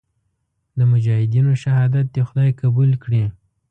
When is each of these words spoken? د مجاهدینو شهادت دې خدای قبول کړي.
د 0.77 0.79
مجاهدینو 0.91 1.53
شهادت 1.63 2.05
دې 2.13 2.21
خدای 2.29 2.49
قبول 2.61 2.91
کړي. 3.03 3.23